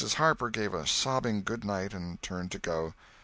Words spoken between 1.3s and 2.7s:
goodnight and turned to